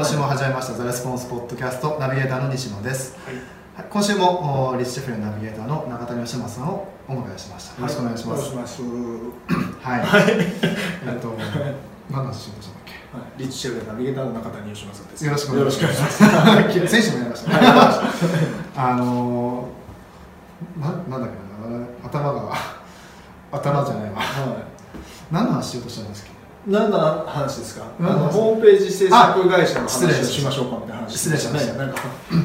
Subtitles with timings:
[0.00, 3.34] 今週も始めました「ザ・レスポンスポッドキャスト」ナビゲーターの西野です、はい。
[3.90, 7.82] 今週もおリッチシェフレンナビゲーターの中谷義正さんをお迎えしました。
[7.82, 8.34] よろしくお願いしま
[8.66, 10.24] す、はい、はい。
[10.30, 11.36] えっと
[12.08, 12.94] 何の話しようとしたっけ？
[13.36, 15.26] リッチシェフでナビゲーターの中谷義正です。
[15.26, 16.22] よろしくお願いします。
[16.22, 17.02] よろしくお願いします。
[17.02, 17.50] 選手もやりました。
[17.50, 17.58] ね
[18.76, 21.36] あのー、ななんだっけ
[21.68, 22.54] な頭が
[23.52, 24.16] 頭じゃないわ。
[24.16, 24.56] は
[25.30, 27.84] 何の話しようとしたんですっ何の話ですか？
[27.86, 31.12] あ何のホームページ制作会社の話をしましょうかみたいな話。
[31.16, 31.78] 失礼しましたね。
[31.78, 31.96] なんか。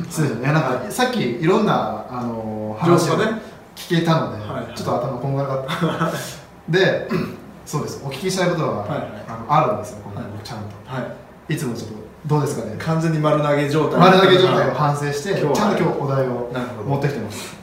[0.10, 3.42] 失礼しましたなんかさっきいろんなあのー話をね
[3.76, 6.12] 聞けたので、ちょっと頭こんがらかった
[6.72, 7.08] で
[7.66, 8.02] そうです。
[8.06, 8.86] お聞きしたいことは、
[9.28, 10.64] あのあるんですよここはいちゃんと。
[10.86, 11.02] は
[11.50, 11.54] い。
[11.54, 11.96] いつもちょっと
[12.28, 12.76] どうですかね？
[12.80, 14.00] 完全に丸投げ状態。
[14.00, 16.50] 丸投げ状態を反省してちゃんと今日お題を
[16.88, 17.56] 持ってきてます。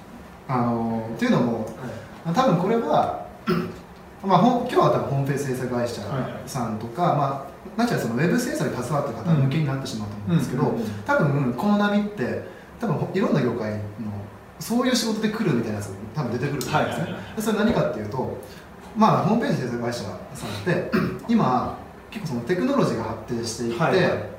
[0.48, 1.66] あのーっていうのも
[2.27, 3.23] は多分これは
[4.23, 6.23] まあ、今日は多分ホームページ制作会社はい。
[6.23, 10.89] はいさんとか、まあ、なんちゃらそのウェブ制作に携わってる方向けになってしまうと思うんですけど、うんうんうん。
[11.05, 12.42] 多分この波って
[12.81, 13.81] 多分いろんな業界の
[14.59, 18.39] そういう仕事で来るみたいなやつが多分出てくると思うんですね、はいはいはでそれ何かっていうと
[18.97, 20.19] まあホームページ制作会社さんっ
[20.64, 20.91] て
[21.29, 21.79] 今
[22.11, 24.33] 結構そのテクノロジーが発展していって、はいはい。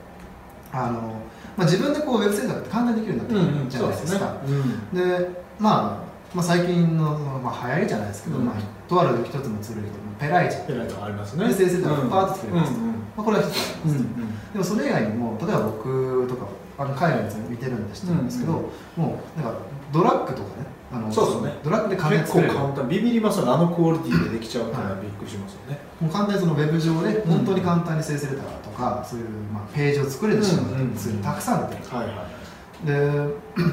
[0.71, 1.21] あの
[1.55, 8.45] まあ、自分でこうウェブ制作って簡単にできるようになってるじゃないですか、うんで、まあ、まあ最近の、まあ、流行りじゃないですけど、うん。
[8.45, 8.55] まあ、
[8.87, 9.89] とある一つのツールで
[10.19, 11.47] ペライチペライトありますね。
[11.47, 14.53] で先生とかパーッと作れますうんうんまあ、これは一つあります、うんうん。
[14.53, 18.53] でもそれ以外にも例えば僕とかあの海外のやつ見てるんで知ってるんですけど、
[18.95, 19.59] もうなんか
[19.91, 21.59] ドラッグとかねあのそうですね。
[21.63, 22.89] ドラッグで簡単に結構簡単。
[22.89, 30.95] ビビりますよねあのクオリティでできちゃうっていうのはびっくりしますよね、もう簡単にそのウェブ上で本当に簡単に生成レターとか、そういう、まあ、ページを作れてしまううんうん。
[30.95, 32.43] ツールたくさん出てる、はいはい
[32.83, 32.91] で、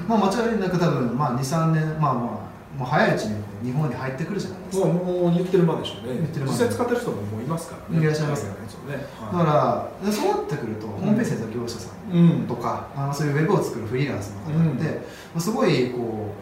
[0.06, 2.49] まあ、間違いなく多分、まあ、23年まあまあ
[2.81, 6.14] もう早いうちに日本に入ってくるじゃないですか、もう言ってる間でしょうね。
[6.17, 8.03] 言ってる間実際使ってる人ももういますからね。
[8.03, 12.46] いらっしゃいますよね海外のやつをねだからでそうなってくると、ホームページ制作業者さんうん。
[12.48, 15.01] とか、あのそういうウェブを作るフリーランスの方って、ま
[15.36, 16.33] あすごいこ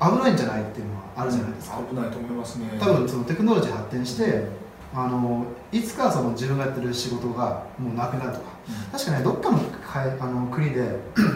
[0.00, 2.78] う危ないんじゃないっていうのはあるじゃないですか、危ないと思いますね。
[2.80, 4.48] 多分そのテクノロジー発展して
[4.94, 8.54] あのいつかその自分がやってる仕事がもうなくなるとか。
[8.92, 10.80] 確かねどっかのかいあの国で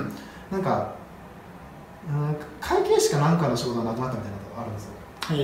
[0.51, 0.95] なんか、
[2.09, 4.93] うん、会計士かなんかの仕事がなくなったみたいなあるんですよ。
[5.31, 5.37] へ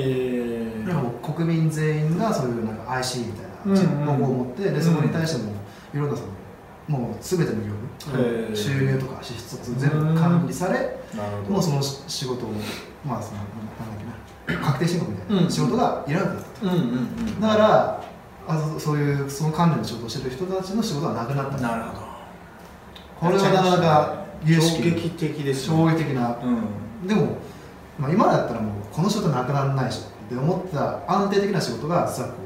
[0.82, 5.52] えでも国民全員がそういうなんか IC みたいなロゴを持って、でそこに対しても
[5.94, 10.96] いろんなそのもう全ての業務収入とか支出全部管理され
[11.48, 12.50] もうその仕事を
[13.04, 13.98] まあそのなんだっ
[14.46, 15.44] けな確定申告みたいうん。
[15.44, 17.40] な仕事がいらなくなったと、うんうんうん。
[17.40, 18.04] だから
[18.46, 21.56] あそそういうその関連の仕事をしてる人たちの仕事がなくなった。
[21.58, 22.04] なるほど。
[23.20, 25.76] これはなかなか衝撃的ですね。
[25.76, 26.38] 衝撃的な。
[26.42, 27.08] うん。
[27.08, 27.38] でも、
[27.98, 32.44] まあ、今だったらもうこの仕事なくならないしって思ってた安定的な仕事が実はこう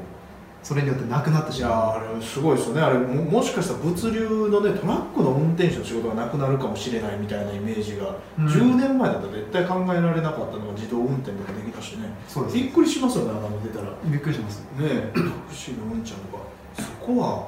[0.61, 1.71] それによってなくなっていしまう。
[1.71, 2.81] やーあれすごいですよね。
[2.81, 8.45] あれももしかしたら物流のねトラックの運転手の仕事がなくなるかもしれないみたいなイメージが、うん。
[8.45, 12.09] 10年前だったら絶対考えられなかったのが自動運転とかできたしね。
[12.27, 12.57] そうです。
[12.57, 13.85] びっくりしますよねあの出たら。
[13.85, 14.61] ねびっくりします。
[14.81, 16.43] えタクシーのうんちゃんとか。
[16.75, 17.47] そこは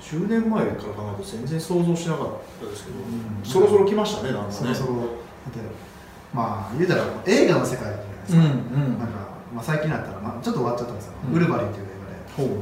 [0.00, 2.28] 10年前から考えると全然想像しなかっ
[2.58, 3.44] たですけど、ん。
[3.44, 4.52] そろそろ来ましたねなんかね。
[4.54, 4.92] そろそろ
[6.32, 8.48] まあ言うたら映画の世界じゃないですか、うんう
[8.96, 8.98] ん。
[8.98, 9.14] なんか、
[9.54, 11.36] まあ、最近だったら、まあ、ちょっと終わっちゃったんですよ、うん。
[11.36, 11.88] ウルヴァリンっていう映
[12.38, 12.52] 画で。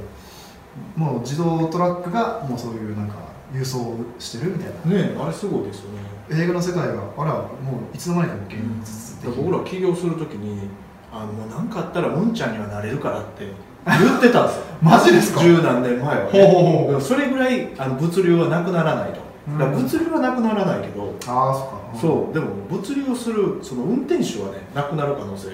[0.97, 3.15] もう自動トラックがもうそういうなんか
[3.55, 4.97] 輸送してるみたいな。
[5.05, 5.99] ねえあれすごいですよね。
[6.31, 7.47] 映画の世界があらも
[7.93, 10.69] ういつの間にかもう現実的僕ら起業するときに
[11.13, 13.47] あのもう何かあったらうんちゃんにはなれるからって
[13.87, 14.63] 言ってたんですよ。
[14.83, 15.41] マジですか？
[15.41, 17.01] 十何年前は、ね、ほうほうほう。
[17.01, 21.99] それぐらいあの物流はなくならないと、うんだから物流はなくならないけど、ああそっか。
[22.01, 25.49] そうでも物流をするその運転手はねなくなる可能性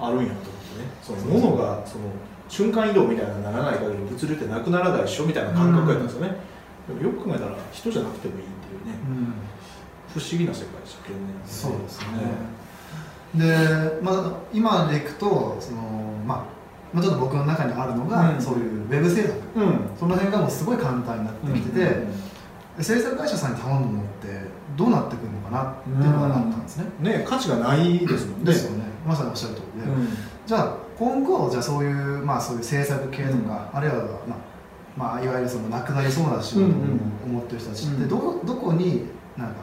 [0.00, 0.88] あるんやと思ってね。
[1.00, 2.04] その物がその
[2.48, 6.36] 瞬間移動みたいなならない限り物流ってなくならないでしょみたいな感覚やったんですよね、
[6.88, 8.98] でもよく考えたら人じゃなくてもいいっていうね。
[9.08, 9.34] うん。
[10.12, 11.24] 不思議な世界でしたけどね。
[11.46, 12.06] そうですね。
[13.34, 15.82] で、まあ、今でいくとその、
[16.26, 16.44] まあ
[16.92, 18.40] まあ、ちょっと僕の中にあるのが、うん。
[18.40, 19.78] そういうウェブ制作うん。
[19.98, 22.06] その辺がもうすごい簡単になってきてて、で
[22.80, 24.28] 制作会社さんに頼むのって
[24.76, 28.46] どうなってくるのかなっていうのがあったんですね、ね価値がないですもんね。
[28.46, 28.84] ですよね。
[29.06, 30.08] まさにおっしゃる通りで、うん。
[30.46, 34.38] じゃあ今後じゃあそういうまあそういう制作系とか、あるいはまあ
[34.96, 37.00] まあいわゆるそのなくなりそうな仕事をうんうん。
[37.26, 38.08] 思ってる人たちってうん。
[38.08, 39.06] どどこに
[39.36, 39.54] なんか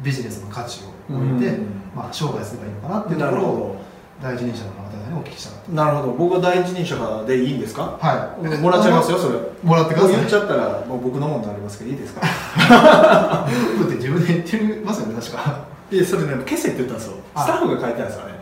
[0.00, 1.66] ビジネスの価値を置いて、うん。
[1.94, 3.84] まあ商売すればいいのかなっていうとなころを
[4.22, 6.12] 第一人者の方々にお聞きしたかっどなるほど。
[6.12, 7.98] 僕は第一人者でいいんですか？
[8.00, 8.58] たはい。
[8.58, 9.38] もらっちゃいますよそれ。
[9.62, 10.16] もらってください。
[10.16, 12.20] 言っちゃったらもう僕のものになりますけどいいですか？
[12.22, 15.66] だって自分で言ってますよね確か。
[15.90, 17.16] いやそれね消せって言ったんですよ。
[17.34, 17.42] あ。
[17.44, 18.36] スタッフが書いてあるんですよね。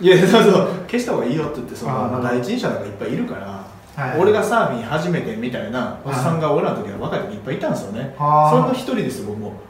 [0.00, 0.52] いやそうそう。
[0.88, 3.67] 消した方がいいよって言ってその第一人者なんかいっぱいいるから
[3.98, 4.20] はい。
[4.20, 8.14] 俺がサーフィン始めてみたいなおっさんが俺らの時は若い時いっぱいいたんですよね。
[8.16, 8.46] あ。
[8.46, 9.60] ーその一人です僕も。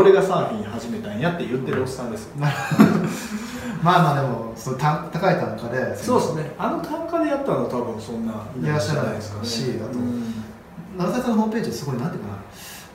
[0.00, 6.50] 俺がサーフィン始めたんやって言ってるおっさんです まあまあでもそうた高い単価でそうですね。
[6.58, 9.46] あの単価でやったのは多分そんないらっしゃらないですかね。
[9.46, 10.34] しあとうん。
[10.98, 12.36] 奈良さんのホームページすごいなんていうかな。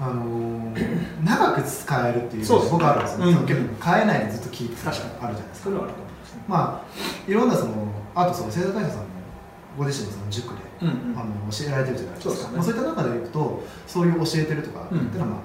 [0.01, 3.45] あのー 長く使えるっていうそうです僕あるんですよ、うん。
[3.45, 5.63] 結構買えないでずっと聞いてたあるじゃないですか。
[5.63, 7.71] それはあると思いますねまあいろんなその
[8.15, 9.10] あとその制作会社さんも
[9.77, 11.19] ご自身のその塾で、うんうん。
[11.19, 12.35] あの教えられてるじゃないですか。
[12.35, 12.57] そうね。
[12.57, 15.39] まあ、そういった中でいくとそういう教えてるとかっていうのはまあ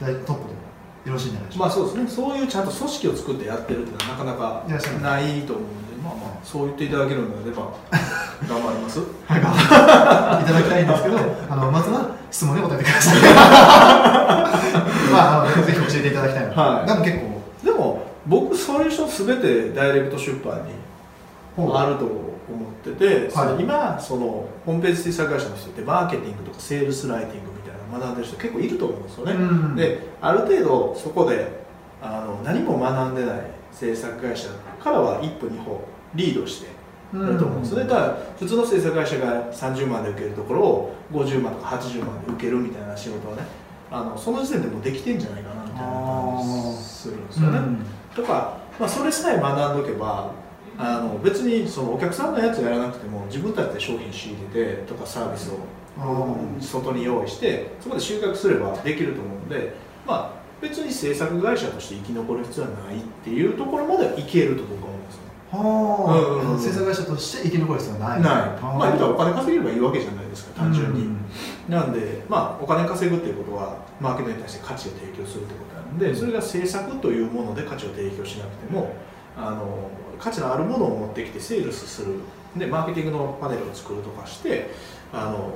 [0.00, 0.62] 大トップでも
[1.06, 2.08] よろしいんじゃないでしょうか、まあそうですね。
[2.08, 4.64] そういうちゃんと組織を作ってやってるっていうのはなかなか
[5.02, 7.72] ないと思うんでまあまあそう言っていただけるのであれば
[8.48, 8.98] 頑張ります。
[8.98, 11.18] はい頑張っていただきたいんですけど
[11.50, 13.20] あのまずは質問で答えてください。
[15.12, 16.86] まああのぜひ教えていただきたいので、はい。
[16.88, 17.32] でも結構。
[17.64, 20.72] でも僕ソリューション全てダイレクト出版に
[21.56, 29.76] あると思ってて、その今そのホームページ制作会社の人ってマーケティングとかセールスライティングみたいなの学んでる人結構いると思うんですよね、うん。
[29.76, 31.62] である程度そこで
[32.00, 33.40] あの何も学んでない
[33.70, 34.48] 制作会社
[34.82, 35.82] からは一歩二歩
[36.14, 36.66] リードして
[37.14, 43.42] やると思うんですよね、だから普通の制作会社が30万で受けるところを50万とか80万で受けるみたいな仕事はね
[43.90, 47.60] あのその時点でもうできてんじゃないかなみたいな感じするんですよね、
[48.16, 50.32] とか、まあ、それさえ学んどけば
[50.78, 55.58] あの別にそのお客さんのやつやらなくても自分たちで商品仕入れてとかサービスを
[56.60, 59.74] 外に用意してそこで収穫すればできると思うので、
[60.06, 60.30] まあ、
[60.60, 65.22] 別に制作会社として生き残る必要はないっていうところまではいけると僕は思うんですよ。
[65.50, 66.58] はあ、うんうんうん。
[66.58, 68.22] 制作会社として生き残る必要はない。
[68.22, 68.32] ない、
[68.62, 71.18] まあ、言うたらお金稼げればいいわけじゃないですか単純に、うん
[71.68, 78.94] なんで、まあ、お金稼ぐっていうことはマーケットに対して価値を提供するってことなのでそれが制作というもので価値を提供しなくても
[79.36, 79.88] あの
[80.22, 82.14] 価値のあるものを持ってきてセールスする。
[82.56, 84.70] でマーケティングのパネルを作るとかして
[85.10, 85.50] あの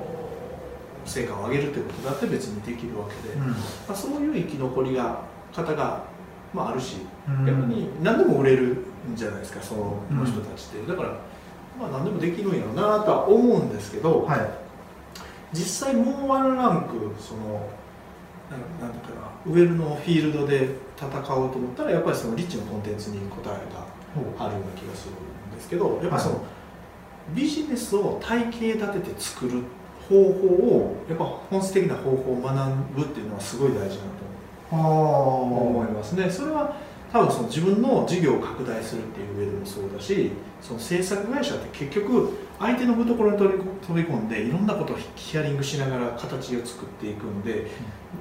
[1.05, 3.55] 成果を上げるということだって別にできるわけで、ま
[3.91, 5.21] あ、そういう生き残りが
[5.55, 6.05] 方が、
[6.55, 6.97] まあ、あるし
[7.29, 7.45] うん。
[7.47, 8.79] 逆に何でも売れる
[9.13, 10.25] んじゃないですかそのうん。
[10.25, 10.91] 人たちって。
[10.91, 11.11] だから、
[11.79, 14.41] まあ、何でもできるんやろうなとは思うんですけど、はい。
[15.53, 17.69] 実際もうワンランクその
[18.51, 23.86] なんなんかな上のフィールドで戦おうと思ったらやっぱりそのリッチのコンテンツに答えが
[24.39, 26.45] あるような気がするんですけどやっぱその、
[27.35, 29.63] ビジネスを体系立てて作る
[30.09, 34.05] 方法をやっぱ本質的な方法を学ぶっていうのはすごい大事だ
[34.71, 36.31] と思いはますね。
[36.31, 36.77] それは
[37.13, 47.69] 多分その自分の事業を拡大するっていう上でもそうだしその制作会社って結局相手の懐に飛び飛び込んでいろんなことをヒアリングしながら形を作っていくんで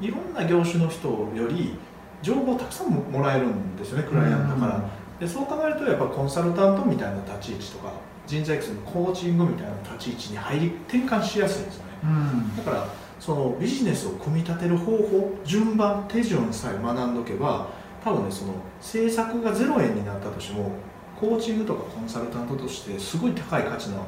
[0.01, 1.75] いろんな業種の人より
[2.21, 5.04] 情報をたくさんももらえるんですよねクライアントから。
[5.19, 7.93] でそう考えるとやっぱコンサルタントみたいな立ち位置とか
[8.27, 11.91] 人材育成のコーチングみたいな立ち位置に入り転換しやすいんですよね。
[12.03, 12.57] うん。
[12.57, 12.87] だから
[13.19, 17.69] そのビジネスを組み立てる方法順番手順さえ学んどけば
[18.03, 20.71] 多分ねその制作が0円になったとしても
[21.19, 24.05] コーチングとかコンサルタントとしてすごい高い価値の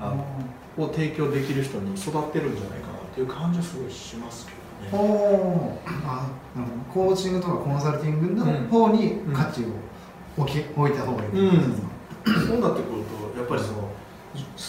[0.00, 5.08] あのを提供できる人に育ってるんじゃないかなっていう感じはすごいしますけどね。
[5.08, 6.28] ほうあ
[6.92, 9.66] コーチングとかコンサルティングの方に価値を
[10.36, 11.28] 置き置いた方がいい。
[11.28, 13.02] ってことですかそうなってくる
[13.34, 13.90] とやっぱりその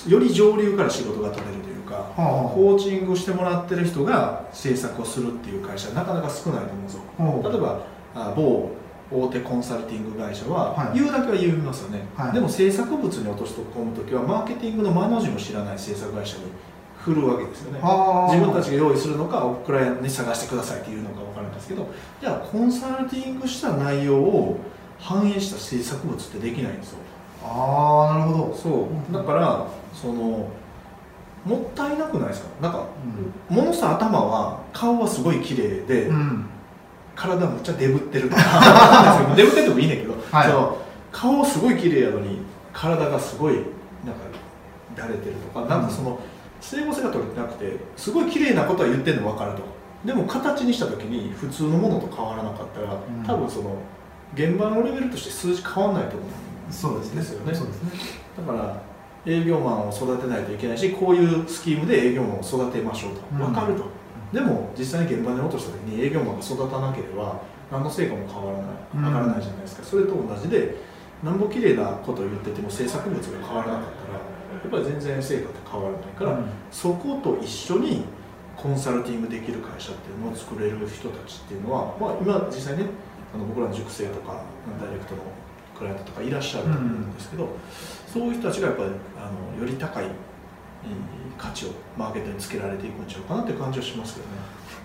[0.07, 2.53] より上流から仕事が取れるというかはあはあ。
[2.53, 7.01] コーチングしてもらってる人が制作をするっていう会社なかなか少ないと思うんですよ。
[7.17, 7.51] ほう。
[7.51, 7.81] 例えば
[8.15, 8.71] あ某
[9.09, 10.99] 大手コンサルティング会社は、はい。
[10.99, 12.33] 言うだけは言いますよね、はい。
[12.33, 16.43] でも制作物に落とし込む時はマーケティングの間の字も知らない制作会社に
[16.99, 17.79] 振るわけですよね。
[18.29, 21.87] 自分たちが用意するのかクライアントに探してくださいっていうのか分からないですけど
[22.19, 24.59] じゃあコンサルティングした内容を
[24.99, 26.97] 反映した制作物ってできないんですよ。
[27.43, 28.55] ああなるほど。
[28.55, 29.13] そう。
[29.13, 30.49] だからその
[31.45, 32.49] もったいなくないですか？
[32.61, 32.85] なんか
[33.49, 36.45] ものさ頭は顔はすごい綺麗で、うん。
[37.15, 39.33] 体むっちゃデブってるとか。
[39.35, 40.47] デブっててもいいねんけど、はい。
[40.47, 40.77] その
[41.11, 42.41] 顔すごい綺麗やのに
[42.73, 43.71] 体がすごいなんか
[44.95, 46.19] だれてるとか、なんかその
[46.61, 49.61] 整合性が取れてなくてすごい綺麗なことは言ってるの分かると。
[50.05, 53.25] でも形にした時に普通のものと変わらなかったら、ん。
[53.25, 53.75] 多分その
[54.33, 56.29] 現場のレベルとして数字変わらないと思う。
[56.69, 57.21] そうですね。
[57.21, 57.53] ですよね。
[57.53, 57.91] そうですね。
[58.37, 58.81] だから
[59.25, 63.21] 営業マンを育てないといけないしこういうスキームで営業マンを育てましょうと。
[63.31, 63.37] うん。
[63.37, 63.85] 分かると、
[64.31, 67.41] でも実際に現場に落とした時に営業マンが育たなければ
[67.71, 68.67] 何の成果も変わらない。
[68.95, 70.75] 上がらないじゃないですか、それと同じで
[71.23, 74.23] なんぼ綺麗なことを言ってても制作物が変わらなかったらや
[74.67, 76.45] っぱり全然成果って変わらないから、うん。
[76.71, 78.05] そこと一緒に
[78.55, 82.85] コンサルティングできる会社っていうのを作れる人たちっていうのは、まあ、今実際ね
[83.33, 84.43] あの僕らの塾生とか
[84.79, 85.21] ダイレクトの
[85.77, 87.49] クライアントとかいらっしゃると思うんですけど、
[88.11, 90.05] そういう人たちがやっぱりあのより高い
[91.37, 94.33] 価値をマーケットにつけられていくんちゃうかなっていう感じはしますけどね。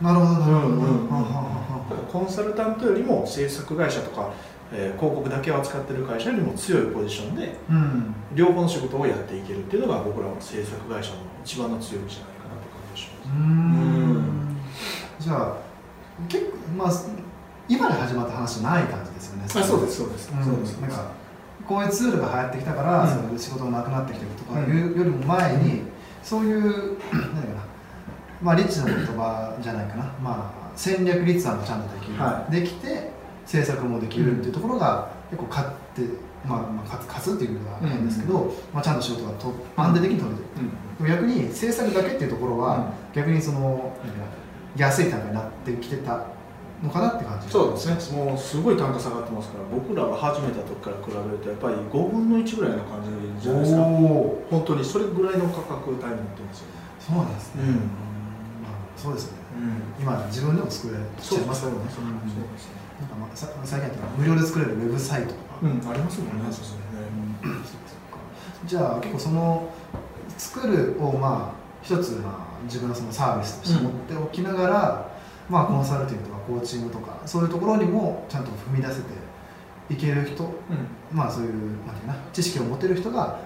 [0.03, 4.33] なるほどなるほど、コンサルタントよりも制作会社とか、
[4.73, 8.15] えー広告だけを扱ってる会社よりも強いポジションでうん。
[8.35, 13.29] 両方の仕事をやっていけるっていうのが僕らの制作会社の一番の強みじゃないかなって感じがします。
[13.29, 14.57] ん。
[15.21, 15.57] じゃあ
[16.29, 16.91] 結構まあ
[17.69, 19.45] 今で始まった話ない感じですよね。
[19.47, 20.45] あそうですそうです、うん。
[20.45, 20.81] そうです。
[20.81, 21.13] なんか
[21.67, 23.09] こういうツールが流行ってきたから、うん。
[23.09, 25.83] そういう仕事がなくなってきてるとかいうよりも前に、
[26.23, 27.63] そういう何だかな。
[28.43, 30.05] まあリッチな言葉じゃないかな。
[30.23, 33.11] まあ戦略立案がちゃんとできる、はできて
[33.47, 36.03] 制作もできるっていうところが結構勝って
[36.47, 40.49] まあ、まあ、勝つ勝つっていうのは変ですけど、まあ、ちゃんと仕事がと安定的に取れてる、
[41.01, 41.09] うん。
[41.09, 43.93] 逆に制作だけっていうところは、逆にその
[44.77, 46.27] 安い単価になってきてた
[46.83, 48.17] のかなって感じそうですね。
[48.19, 53.11] もうすごい単価下がってますから僕らが始めた時から比べるとやっぱり5分の1ぐらいの感じ
[53.41, 53.83] じゃないですか。
[53.83, 56.83] 本当にそれぐらいの価格帯になってますよね。
[56.99, 57.75] そうなんですね、うん。
[58.67, 59.39] まあ、そうですよね。
[59.99, 60.03] うん。
[60.03, 61.87] 今自分でも作れちゃいますからね。
[61.87, 62.83] そうですね。
[63.01, 66.51] なんかまあさ最近だったら無料で作れるウェブサイトとか、うんありますもんね。
[66.51, 66.79] そうかそう
[68.11, 68.19] か。
[68.67, 69.71] じゃあ結構その
[70.39, 75.12] 作るをまあ一つまあ自分のそのサービスとして持っておきながら、
[75.53, 79.09] まあコンサルティングとかコーチングとかそういうところにもちゃんと踏み出せて
[79.91, 80.53] いける人うん。
[81.17, 81.51] まあそういう
[81.87, 83.39] なんていうかな知識を持てる人が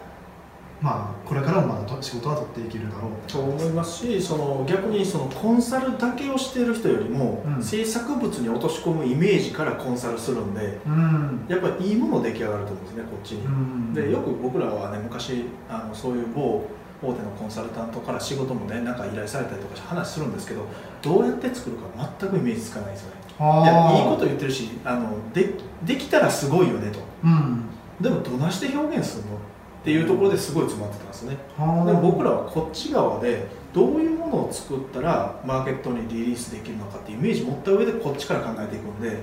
[0.80, 3.10] まあこれからもまだと仕事は取っていけるだろう。
[3.26, 7.62] と思いますしその逆にそのコンサルだけをしている人よりも、うん。
[7.62, 11.46] 制作物に落とし込むイメージからコンサルするんでうん。
[11.48, 13.94] やっぱりいいもの出来上がると思うんですねこっちに、うん。
[13.94, 16.62] でよく僕らはね昔あのそういう某
[17.03, 20.67] 大手のコンサルタントから仕事もねなんか依頼されたりとか話するんですけど
[21.03, 23.17] どうやって作るか全くイメージつかないですよね。
[23.38, 25.50] いやいいこと言ってるしあので
[25.85, 27.00] できたらすごいよねと。
[27.25, 27.65] うん。
[28.00, 29.37] でもどなして表現するの？
[29.37, 29.38] っ
[29.85, 31.37] ていうところですごい詰まってたんですね。
[31.57, 39.19] はあでも僕らはこっち側でどういうものを作ったらマーケットにリリースできるのかっていうイメージ持った上でこっちから考えていくんで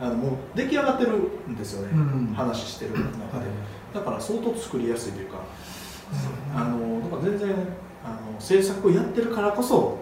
[0.00, 1.12] あのもう出来上がってる
[1.48, 2.34] んですよね、うん。
[2.34, 3.46] 話してる中で、
[3.94, 5.38] だから相当作りやすいというか、
[6.54, 6.83] あのだから
[7.24, 7.50] 全然
[8.04, 9.98] あの制作をやってるからこそ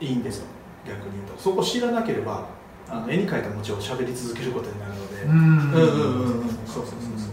[0.00, 0.46] いいんですよ。
[0.86, 1.38] 逆に言うと。
[1.40, 2.46] そこ知らなければ
[2.88, 6.42] あの絵に描いた餅を喋り続けることになるので、うん。
[6.66, 7.26] そうそうそうそ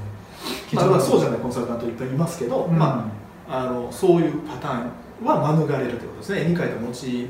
[0.73, 0.75] う。
[0.75, 2.77] まあ、まあそうじゃないコンサルタントいっぱいいますけど、うん。
[2.77, 3.09] ま
[3.47, 4.83] あ、あのそういうパター
[5.23, 6.41] ンは免れるということですね。
[6.41, 7.29] 絵に描いた餅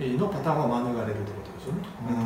[0.00, 2.16] のパターンは免れるということですよね、うん。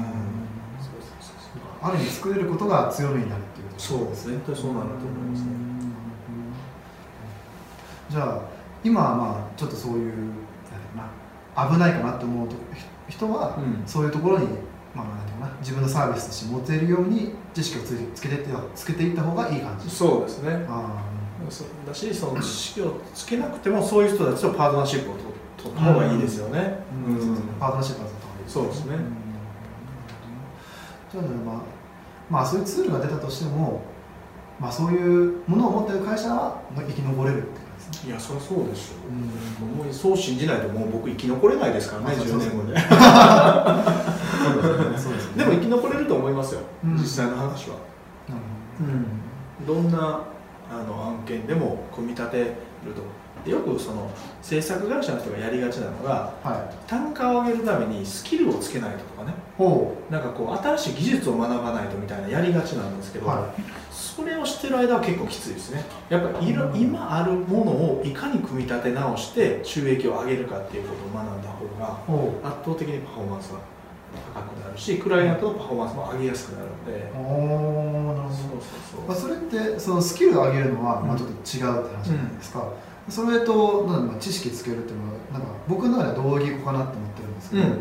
[0.81, 1.63] そうそうそうそう。
[1.83, 4.39] ある意味作れることが強みになるっていうそうですね。
[4.47, 4.81] そうなると思い
[5.33, 5.70] ますね
[8.11, 8.41] じゃあ
[8.83, 10.13] 今はまあちょっとそういう
[11.57, 12.57] 危ないかなって思うと
[13.09, 13.83] 人はうん。
[13.87, 14.47] そういうところに、
[14.95, 19.91] まあ、なんていうかな自分のサービスとして持てるように知識をつつけていってつけていった方がいい感じ。
[19.91, 20.67] そうですね。
[20.69, 21.03] あ
[21.49, 25.15] そうだしその知識をつけなくてもそういう人たちとパートナーシップを
[25.57, 27.37] 取った方がいいですよね、ーうん。
[27.59, 28.99] パートナーシップはずっと方がいいそうですねん
[31.11, 31.61] じゃあまあ
[32.29, 33.83] まあそういうツールが出たとしても
[34.61, 36.05] まあそういうものを持っている。
[36.05, 37.47] 会社は生き残れるっ
[38.07, 39.13] いやそりゃそうでしょう。
[39.13, 39.77] ん。
[39.85, 42.65] もうそう信じないともう僕生き残れないですからねあそう10年後
[45.37, 46.97] ででも生き残れると思いますよ、うん。
[46.97, 47.77] 実際の話は、
[48.29, 48.41] なる
[49.67, 50.21] どんな
[50.71, 52.55] あの案件でも組み立てる
[52.95, 53.03] と
[53.45, 54.11] でよくその
[54.43, 56.89] 制作会社の人がやりがちなのがはい。
[56.89, 59.35] 単価を上げるためにスキルをつけないととかね。
[59.57, 63.55] ほなんかこう新しい技術を学ばないとみたいなやりがちなんですけど、うは
[63.91, 65.85] それをしてる間は結構きついですね。
[66.09, 73.59] やっぱり今あるものをいかに組み立て直して収益を上げるかっていうことを学んだ方が圧倒的にパフォーマンスが
[74.35, 77.13] 高くなるしクライアントのパフォーマンスも上げやすくなるので。
[77.13, 78.61] うおーなるほど。
[78.61, 82.65] そうまあ、それってそのスキルを上げるのはまあちょっと違うって話じゃないですか、
[83.11, 87.81] それとなんだろう知識つけるっていうのはなんか僕の中では同義語かなって思ってるんですけど、うんうん。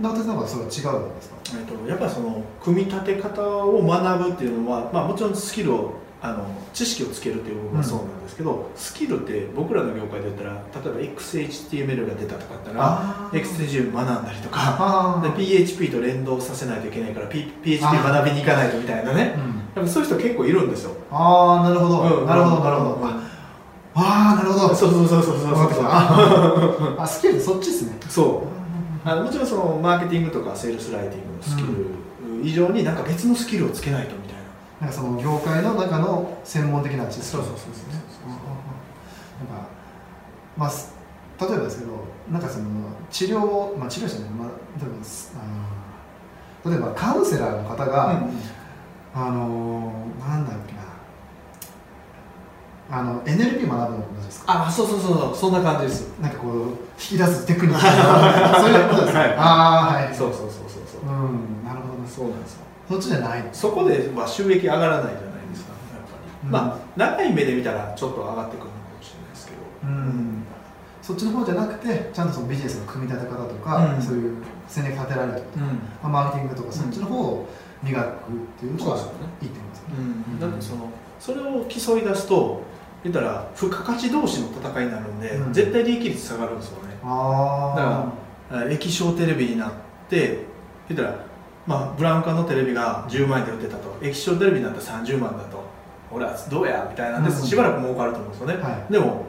[0.00, 1.36] 中田さんはそれは違うんですか？
[1.58, 10.52] えっと、やっぱりその組み立て方を学ぶっていうのは、まあ、もちろんスキルをあの知識をつけるっていう部分はそうなんですけど、スキルって僕らの業界で言ったら
[10.84, 19.34] 例えば XHTML が出たとかだったら XHTML 学んだりとかで PHP と連動させないといけないから、P、PHP 学びに行かないとみたいなね。
[19.36, 20.90] うんやっぱそういう人結構いるんですよ。
[21.10, 23.21] あーなるほど、うんなるほどなるほど、うん
[23.94, 24.74] ああーなるほど。
[24.74, 25.52] そうそうそうそうそう。
[25.52, 25.90] わかってきそうた。
[25.90, 27.96] ああスキルそっちですね。
[28.08, 28.46] そ
[29.04, 29.08] う。
[29.08, 31.86] あのもちろんそのマーケティングとかセールスライティングのスキル
[32.42, 34.42] 以上になんか別のスキルをつけないとみたいな。
[34.80, 37.26] なんかその業界の中の専門的な知識。
[37.26, 37.94] そうそうそうそうですね
[39.38, 39.66] なんか
[40.56, 40.94] まあす
[41.40, 41.92] 例えばですけど
[42.30, 42.64] なんかその
[43.10, 44.48] 治療まあ治療者ね、まあ、
[44.80, 48.22] 例えばすあの例えばカウンセラーの方が、
[49.14, 50.81] あのーなんだっけな
[52.92, 54.66] あの NLP 学ぶのと同じですか？
[54.66, 55.34] あそうそうそうそう。
[55.34, 56.12] そんな感じです。
[56.20, 57.80] なんかこう引き出すテクニック。
[57.80, 59.34] そういうことですか、はい。
[59.34, 60.14] ああはい。
[60.14, 61.00] そうそうそうそうそう。
[61.00, 62.64] うんなるほどそうなんですよ。
[62.90, 66.50] そっちじゃないそこで、まあ、収益上がらないじゃないですかやっぱり、うん。
[66.52, 69.58] まあ長い目で見たらちょっと上がってくるのかもしれないですけど。
[69.84, 70.44] うん。
[71.00, 74.02] そっちの方じゃなくてちゃんとそのビジネスの組み立て方とか、うん。
[74.02, 74.36] そういう
[74.68, 76.10] 戦略立てられるとか、うん。
[76.12, 77.48] まあ、マーケティングとかそっちの方を
[77.82, 78.10] 磨くっ
[78.60, 79.80] ていうのがいいってことです。
[79.80, 82.62] ねうん、だってそのそれを競い出すと
[83.04, 85.52] 言ったら付加価値同士の戦いになるんで、うん。
[85.52, 86.98] 絶対利益率下がるんですよね。
[87.02, 88.12] あ
[88.50, 89.72] あ液晶テレビになっ
[90.08, 90.44] て
[90.88, 91.24] 言ったら、
[91.66, 93.96] まあ、ブラウン管のテレビが10万円で売ってたと。
[94.02, 95.62] 液晶テレビになったら30万だと。
[96.10, 96.86] 俺はどうや？
[96.90, 97.36] みたいなんでうん。
[97.36, 98.92] しばらく儲かると思うんですよね、あはい。
[98.92, 99.24] でも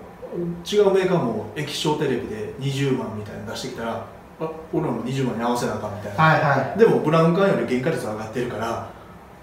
[0.70, 4.06] 違うメーカーも液晶テレビで20万みたいなの出してきたら
[4.40, 6.80] あ俺らも20万に合わせなあかんみたいな、はいはい。
[6.80, 8.90] でもブラウン管より原価率上がってるから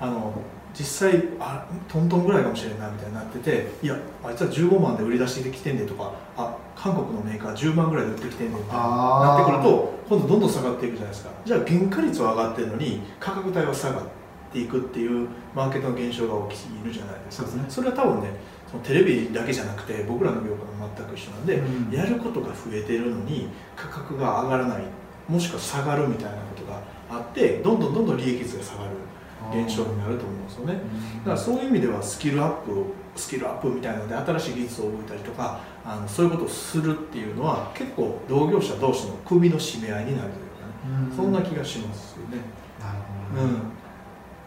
[0.00, 0.34] あの
[0.78, 11.30] 実際あトントンぐらいかもしれんないみたいになってていやあいつは15万で売り出してきてんでとかあ韓国のメーカー10万ぐらいで売ってきてんでみたいなってくると今度どんどん下がっていくじゃないですか。
[11.44, 14.04] じゃあ原価率は上がってるのに価格帯は下がっ
[14.52, 17.48] ていくっていうマーケットの現象が起きるじゃないですか。
[17.48, 17.84] そうですね。
[17.84, 18.30] れは多分ね
[18.70, 21.92] そのテレビだけじゃなくて僕らの業界も全く一緒なんで、うん。
[21.92, 24.82] やることが増えてるのに価格が上がらない
[25.28, 28.90] もしくは下がるみたいなことがあってどんどんどんどん利益率が下がる
[29.52, 30.74] 現象になると思うんですよね。
[30.74, 40.44] だからそういう意味ではスキルアップをスキルアップみたいなので新しい技術を覚えたりとかあのそういうことをするっていうのは結構同業者同士の首の締め合いになるという
[40.94, 41.16] かね、うん。
[41.16, 42.38] そんな気がしますよね。
[42.78, 42.98] なる
[43.34, 43.58] うほど、ね。
[43.58, 43.79] ん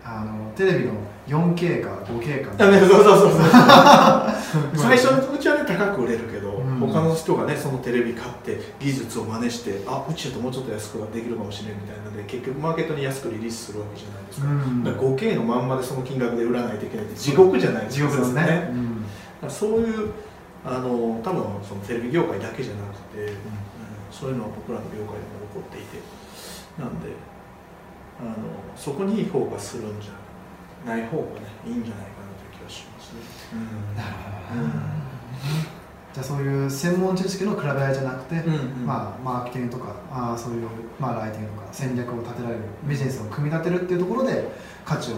[0.05, 0.93] あのテレビの
[1.27, 2.51] 4K か 5K か。
[2.57, 3.41] そうそうそうそう。
[4.75, 6.79] 最初のうちはね高く売れるけど、うん。
[6.79, 14.83] 他の人がねそのテレビ買って技術を真似してあうちだともうちょっと安くできるかもしれんみたいなので結局マーケットに安くリリースするわけじゃないですか,、うん。
[14.83, 18.09] だから 5K のまんまでその金額で売らないといけないって地獄じゃないですか。
[18.09, 18.41] 地獄ですね。
[18.43, 18.71] それう
[19.47, 20.11] んそういう
[20.65, 23.37] あの多分そのテレビ業界だけじゃなくて、うん
[24.11, 25.97] そういうのは僕らの業界でも起こっていて。
[26.79, 27.09] なんで
[28.23, 28.35] あの
[28.75, 33.19] そこにフォーカスするんじゃない方がねいいんじゃないかなという気がしますね。
[33.95, 34.13] なる
[34.49, 35.13] ほどうん
[36.13, 40.67] じゃあそういう専門知識の比べ合いじゃなくて、うんまあ、マーケティングとかあーそういう、
[40.99, 44.47] まあ、ライティングとか戦略を立てられるビジネスを組み立てるっていうところで
[44.85, 45.15] 価値を、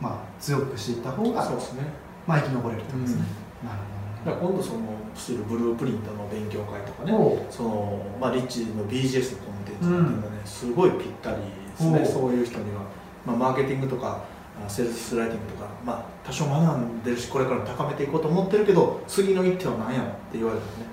[0.00, 1.82] まあ、強くしていった方がそうですね。
[2.26, 3.22] まあ、生き残れるってことですね、
[3.64, 3.78] なる
[4.24, 4.80] だから今度その
[5.14, 11.38] するブループリントの勉強会とかね、ほど、そのまあリッチの BGS のコンテンツなんていうのがね、すごいぴったり
[11.78, 12.04] ですね。
[12.04, 12.82] そういう人には、
[13.26, 14.20] まあマーケティングとか
[14.66, 20.86] あセールスライティングとか、まあ多少学んでるしこれから高めていこうと思ってるけど、次の一手は何やって言われたらね、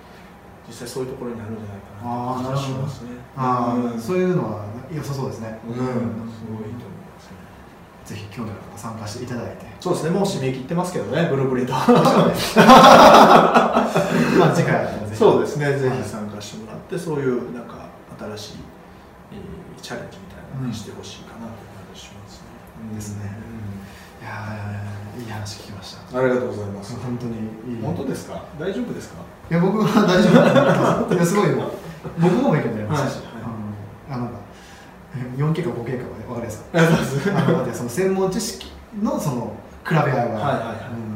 [0.68, 2.58] 実際そういうところにあるんじゃないかなあーなる
[2.90, 3.10] すね。
[3.36, 4.00] あーうん。
[4.02, 7.38] そういうのは良さそうですね、うん、すごいいいと思いますね。
[8.06, 9.66] ぜひ興味ある方参加していただいて。
[9.80, 11.74] そうですね、もう締め切ってますけどね、ブループリント。
[11.74, 11.80] ま
[14.52, 15.98] あ次回そうですね、ぜはい。
[16.04, 18.58] ひ参加してもらって、そういうなんか新しい、
[19.34, 20.18] えーチャレンジ
[20.74, 22.48] してほしいかなという感じしますね。
[22.90, 22.96] うん。
[22.96, 23.32] ですね
[24.22, 24.82] いや
[25.20, 26.96] いい話聞きましたありがとうございます。
[27.00, 27.34] 本当に
[27.76, 29.16] いい本当ですか大丈夫ですか
[29.52, 30.30] いや僕は大丈
[31.10, 31.72] 夫いやすごいよ
[32.20, 34.28] 僕も勉強になりましたし、あのあなん。
[34.30, 34.36] か
[35.38, 39.56] 4K か 5K かは分かりやすかっありがとうございあのだってその専門知識のその
[39.88, 41.15] 比べ合いが、はいはいはいうん。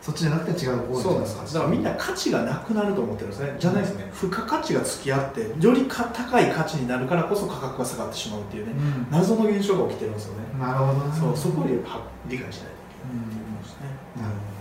[0.00, 3.54] そっちじゃなくて違う方そうなんですだからみんな価値がなくなると思ってるんですね。
[3.58, 4.10] じゃないですね。
[4.14, 10.44] 付加価値が付き合って、よりか高い価値になるからこそ価格が下がってしまうっていうね、うん謎の現象が起きてるんですよね。
[10.58, 11.90] なるほどねそう、そこを理解し
[12.28, 13.86] ないといけないっていうことですね。
[14.16, 14.60] なるほど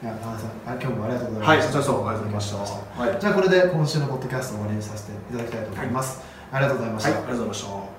[0.00, 3.02] いやさんあ今日もありがとうございはい、ましたそちらこそありがとうございました。
[3.02, 6.20] はい、じゃあこれで今週のポッドキャストを終わりにさせていただきたいと思います、
[6.52, 7.97] ありがとうございました、はい、ありがとうございました。